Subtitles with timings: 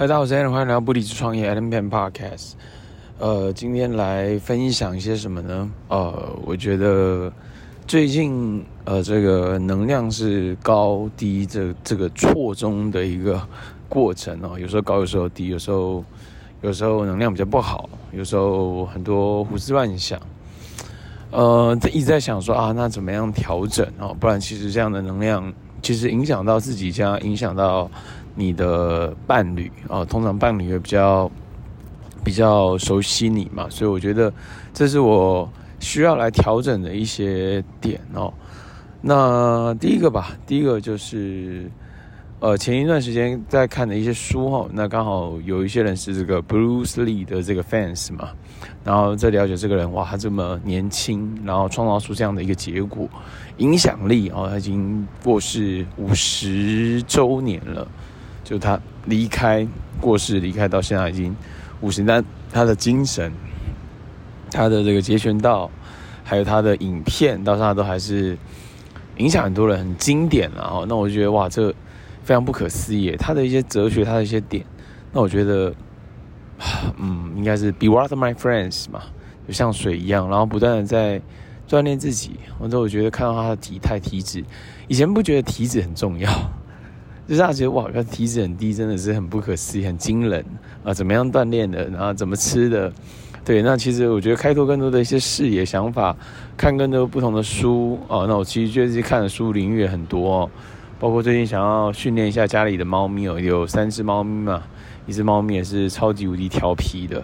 [0.00, 2.52] 大家好，我是 Allen，欢迎来到不离职创业 AllenPamPodcast。
[3.18, 5.70] 呃，今天来分享一些什么呢？
[5.88, 7.30] 呃，我觉得
[7.86, 13.46] 最近呃，这个能量是高低这这个错综的一个
[13.90, 16.02] 过程哦，有时候高，有时候低，有时候
[16.62, 20.18] 有时候能量比较不好，有时候很多胡思乱想。
[21.30, 24.16] 呃，一直在想说啊，那怎么样调整哦？
[24.18, 27.90] 不然其实这样的能量其实影响到自己家，影响到。
[28.40, 31.30] 你的伴侣啊，通常伴侣也比较
[32.24, 34.32] 比较熟悉你嘛，所以我觉得
[34.72, 35.46] 这是我
[35.78, 38.32] 需要来调整的一些点哦。
[39.02, 41.70] 那第一个吧，第一个就是
[42.40, 48.30] 呃，前一段时间在看的一些书哈，那刚好有一些人是这个 Bruce Lee 的这个 fans 嘛，
[48.82, 53.06] 然后在了解这个人哇，他这么年轻，然后创造出这样的一个结果，
[53.58, 57.86] 影响力哦，他已经过世五十周年了。
[58.50, 59.64] 就他离开
[60.00, 61.36] 过世，离开到现在已经
[61.82, 63.32] 五十年，他的精神，
[64.50, 65.70] 他的这个截拳道，
[66.24, 68.36] 还有他的影片，到现在都还是
[69.18, 70.68] 影响很多人，很经典啊。
[70.72, 71.72] 哦，那我就觉得哇，这
[72.24, 73.14] 非常不可思议。
[73.16, 74.66] 他的一些哲学，他的一些点，
[75.12, 75.72] 那我觉得，
[76.98, 79.00] 嗯，应该是 Be water my friends 嘛，
[79.46, 81.22] 就像水一样，然后不断的在
[81.68, 82.32] 锻炼自己。
[82.58, 84.44] 或者我觉得看到他的体态、体脂，
[84.88, 86.28] 以前不觉得体脂很重要。
[87.30, 90.44] 就是他觉得哇，他体脂很低，真的是很不可思议，很惊人
[90.82, 90.92] 啊！
[90.92, 92.92] 怎么样锻炼的，然后怎么吃的？
[93.44, 96.16] 对，那其实我觉得开拓更多的一些视野、想法，
[96.56, 98.26] 看更多不同的书啊。
[98.26, 100.50] 那我其实最近看的书领域也很多哦，
[100.98, 104.60] 包括最近想要训练一下家里的猫咪哦，有三只猫咪嘛，
[105.06, 107.22] 一只猫咪也是超级无敌调皮的。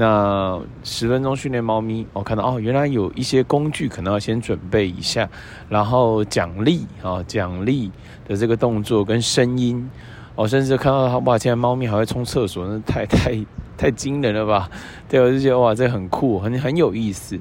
[0.00, 5.28] 那十分钟训练猫咪，我看到哦，原来有一些工具可能要先准备一下，
[5.68, 7.90] 然后奖励啊，奖励
[8.24, 9.90] 的这个动作跟声音，
[10.36, 13.44] 我甚至看到它哇，现在猫咪还会冲厕所，那太太
[13.76, 14.70] 太惊人了吧？
[15.08, 17.36] 对，我就觉得哇，这很酷，很很有意思。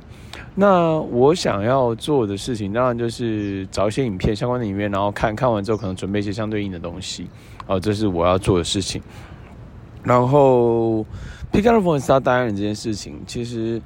[0.55, 7.29] 那我想要做的事情，当然就是找一些影片相关的影片，然后看看完之后，可能准备一些相对应的东西，
[7.67, 8.99] 哦，这是我要做的事情，
[10.01, 11.05] 然后。
[11.51, 13.81] Pick up the phone and start dialing 这件事情，其实，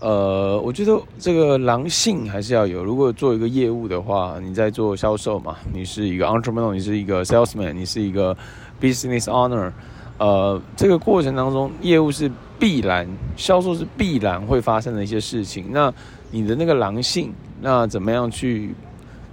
[0.00, 2.82] 呃，我觉得这个狼性还是要有。
[2.82, 8.34] 如果做一个业务的话，你在做销售嘛，你是一个 entrepreneur，你是一个 salesman，你是一个
[8.80, 9.70] business owner，
[10.16, 13.06] 呃，这个过程当中，业务是必然，
[13.36, 15.66] 销售是必然会发生的一些事情。
[15.70, 15.92] 那
[16.30, 18.74] 你的那个狼性，那怎么样去，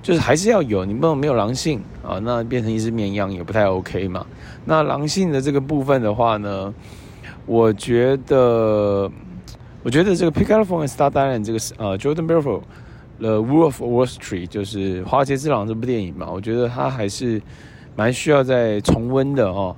[0.02, 4.26] 就是还是要有，你不能没有狼性啊，那变成一只绵羊也不太 OK 嘛。
[4.66, 6.74] 那狼性的这个部分的话呢？
[7.48, 9.10] 我觉得，
[9.82, 12.62] 我觉得这个 Pick up the phone and start dialing 这个是呃 Jordan Belfort
[13.20, 17.42] 的 Wolf of Wall Street 就是华尔街之狼这部电影嘛，我觉得它还是
[17.96, 19.76] 蛮需要再重温的哦。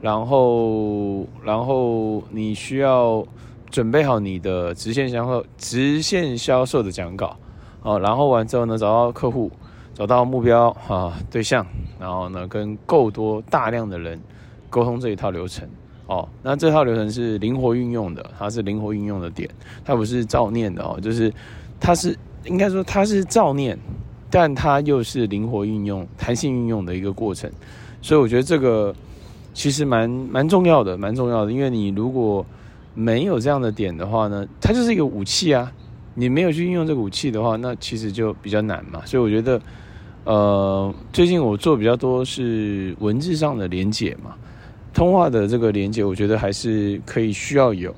[0.00, 3.24] 然后，然后你需要
[3.70, 7.36] 准备好你的直线销售、直线销售的讲稿
[7.82, 8.00] 哦。
[8.00, 9.48] 然后完之后呢，找到客户，
[9.94, 11.64] 找到目标啊对象，
[12.00, 14.20] 然后呢，跟够多大量的人
[14.68, 15.68] 沟通这一套流程。
[16.06, 19.48] 哦，那这套流程是灵活运用的，它是灵活运用的点，
[19.84, 21.32] 它不是照念的哦，就是
[21.80, 23.78] 它是应该说它是照念，
[24.28, 27.50] 但它又是灵活运用、弹性运用的一个过程，
[28.02, 28.94] 所以我觉得这个
[29.54, 32.44] 其实蛮蛮重要的，蛮重要的，因为你如果
[32.94, 35.72] 没有这样的点的话呢，它就是一个武器啊，
[36.14, 39.60] 你没有去运用这个武器的话，那其实就比较难嘛，所以我觉得，
[40.24, 44.34] 呃，最近我做比较多是文字上的连结嘛。
[44.92, 47.94] 通话的这个连接，我觉得还是可以需要有。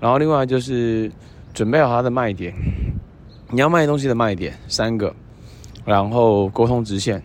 [0.00, 1.10] 然后另外就是
[1.52, 2.54] 准备好它的卖点，
[3.50, 5.14] 你要卖东西的卖点三个，
[5.84, 7.22] 然后沟通直线。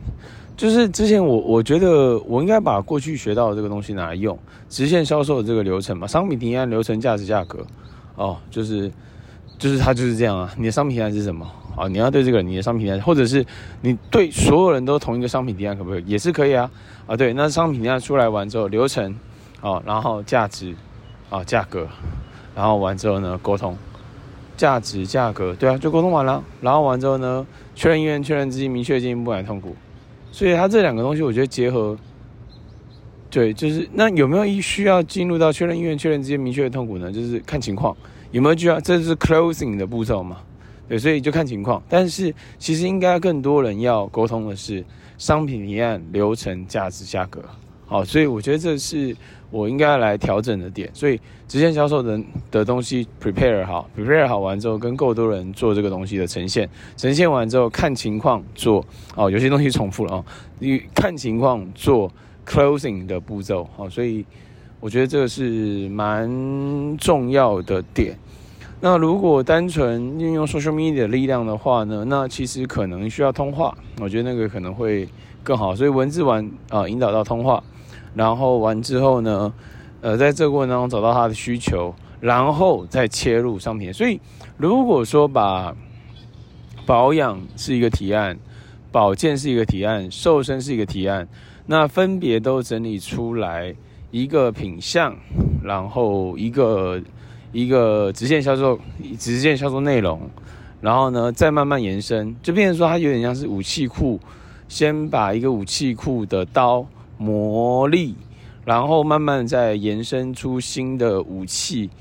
[0.56, 4.38] 就是之前我我觉得我应该把过去学到的这个东西拿来用，
[4.70, 7.66] 直线销售的这个流程嘛，商品提案流程、价值、价格，
[8.16, 8.92] 哦，就是
[9.64, 10.54] 就是它就是这样啊。
[10.58, 11.50] 你的商品提案是什么？
[11.78, 13.46] 啊，你要对这个人你的商品提案，或者是
[13.80, 16.04] 你对所有人都同一个商品提案，可不可以？
[16.06, 16.70] 也是可以啊。
[17.08, 19.16] 啊，对，那商品提案出来完之后，流程，
[19.62, 20.76] 啊，然后价值，
[21.30, 21.88] 啊，价格，
[22.54, 23.78] 然后完之后呢，沟通，
[24.58, 26.44] 价值、价格，对啊，就沟通完了。
[26.60, 29.74] 然后完之后呢，确认意愿、确认资金、明确进一步不买痛苦。
[30.34, 31.98] 所以它这两个东西，我觉得结合，
[33.32, 37.12] 对，就是那有没有一需要进入到确认意愿、确认资金、明确的痛苦呢？
[37.12, 37.96] 就是看情况，
[38.34, 40.38] 有没有需要，这是 closing 的步骤嘛？
[40.90, 44.84] 对，所以就看情况，但是其实应该更多人要沟通的是
[45.20, 47.42] 商品提案、流程、价值、价格。
[47.86, 49.16] 好，所以我觉得这是
[49.52, 50.90] 我应该来调整的点。
[50.94, 52.20] 所以直线销售的
[52.50, 58.84] 的东西 prepare 好，prepare 好完之后，跟够多人做这个东西的呈现，呈现完之后看情况做。
[59.16, 60.26] 哦，有些东西重复了哦，
[60.58, 62.12] 你看情况做
[62.48, 63.70] closing 的步骤。
[63.78, 64.26] 好，所以
[64.80, 68.18] 我觉得这个是蛮重要的点。
[68.86, 75.08] 那如果单纯运用 social media 的力量的话呢，那其实可能需要通话，我觉得那个可能会
[75.42, 75.74] 更好。
[75.74, 77.64] 所以文字完啊、引导到通话，
[78.14, 79.54] 然后完之后呢，
[80.02, 83.94] 呃，在这个过程当中找到他的需求，然后再切入商品。
[83.94, 84.20] 所以
[84.58, 85.74] 如果说把
[86.86, 88.38] 保养是一个提案，
[88.92, 91.26] 保健是一个提案，瘦身是一个提案，
[91.68, 93.74] 那分别都整理出来
[94.12, 95.16] 一个品项，
[95.64, 97.02] 然后一个。
[97.54, 98.78] 一个直线销售，
[99.20, 100.20] 直线销售内容，
[100.82, 104.20] 然后呢，再慢慢延伸，就变成说它有点像是武器库，
[104.68, 106.84] 先把一个武器库的刀
[107.20, 108.16] 磨利，
[108.66, 111.92] 然后慢慢再延伸出新的武器，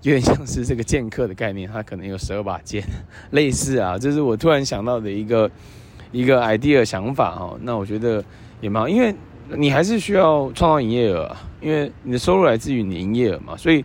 [0.00, 2.82] 有点像是这个剑客的概念，它可能有十二把剑，
[3.32, 5.50] 类似啊，这是我突然想到的一个
[6.12, 7.58] 一个 idea 想法哦。
[7.60, 8.24] 那我觉得
[8.62, 9.14] 也蛮好，因为
[9.54, 13.84] 你还是需要创造营业额，因为你的收入来自于你营业额嘛，所以。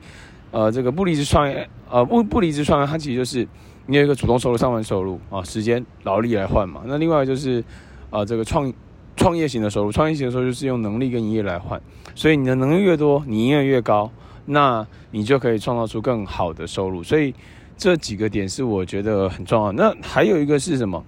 [0.51, 3.47] 呃，这个不离职创业，呃，不不离职创业，它其实就是
[3.85, 6.81] 你有一个主动收入、上班收入啊，时间劳力来换嘛。
[6.85, 7.63] 那另外就是，
[8.09, 8.71] 呃，这个创
[9.15, 11.79] 创业型的收入，创业型的收入就是用能力跟营业来换。
[12.15, 14.11] 所以你的能力越多，你营业越高，
[14.45, 17.03] 那你就可以创造出更好的收入。
[17.03, 17.33] 所以
[17.77, 19.71] 这几个点是我觉得很重要。
[19.71, 21.03] 那还有一个是什么？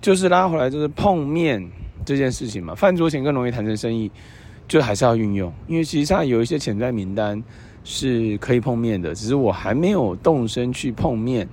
[0.00, 1.64] 就是拉回来就是碰面
[2.04, 2.74] 这件事情嘛。
[2.74, 4.10] 饭桌前更容易谈成生意，
[4.72, 7.42] 就还是要运用，因为实际上有一些潜在名单。
[7.84, 11.48] 是可以碰面的，只是我还没有动身去碰面。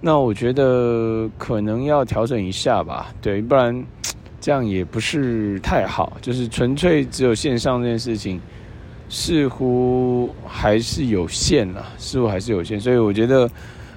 [0.00, 3.84] 那我觉得可能要调整一下吧，对，不然
[4.40, 6.16] 这样也不是太好。
[6.22, 8.40] 就是纯粹只有线上这件事情，
[9.10, 12.80] 似乎还是有限啦，似乎还是有限。
[12.80, 13.50] 所以我觉得，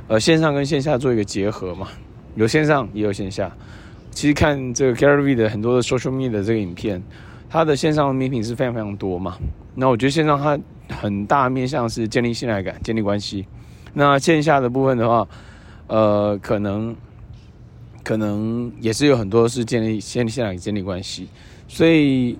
[0.10, 1.88] 呃，线上跟线下做一个结合嘛，
[2.36, 3.50] 有线上也有线下。
[4.12, 7.02] 其实看这个 Gary V 的很多的 social media 的这个影片。
[7.54, 9.38] 它的线上的礼品是非常非常多嘛，
[9.76, 10.58] 那我觉得线上它
[10.98, 13.46] 很大面向是建立信赖感、建立关系，
[13.94, 15.28] 那线下的部分的话，
[15.86, 16.96] 呃，可能
[18.04, 21.28] 可能也是有很多是建立建立信赖、建立关系，
[21.68, 22.36] 所以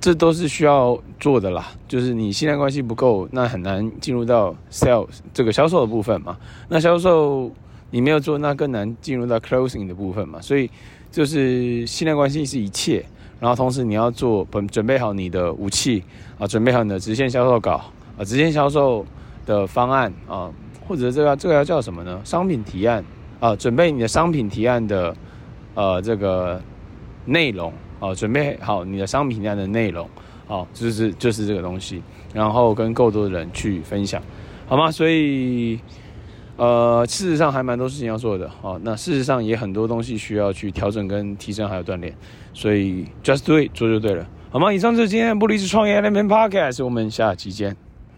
[0.00, 1.72] 这都是需要做的啦。
[1.88, 6.36] 就是你信赖关系不够，那很难进入到 sales 这个销售的部分嘛。
[6.68, 7.50] 那销售
[7.90, 10.40] 你没有做，那更难进入到 closing 的部分嘛。
[10.40, 10.70] 所以
[11.10, 13.04] 就是信赖关系是一切。
[13.44, 16.02] 然后同时你要做准准备好你的武器
[16.38, 17.72] 啊，准备好你的直线销售稿
[18.16, 19.04] 啊，直线销售
[19.44, 20.50] 的方案啊，
[20.88, 22.18] 或者这个这个要叫什么呢？
[22.24, 23.04] 商品提案
[23.40, 25.14] 啊，准备你的商品提案的
[25.74, 26.58] 呃这个
[27.26, 27.70] 内容
[28.00, 30.08] 啊，准备好你的商品提案的内容，
[30.48, 32.02] 啊，就是就是这个东西，
[32.32, 34.22] 然后跟够多的人去分享，
[34.66, 34.90] 好吗？
[34.90, 35.78] 所以。
[36.56, 38.80] 呃，事实上还蛮多事情要做的哦。
[38.82, 42.14] 那事实上也很多东西需要去调整跟提升，还有锻炼。
[42.52, 44.72] 所以 just do it，做就对了，好吗？
[44.72, 47.76] 以上就是今天的不离职创业 Element Podcast，我们下期见。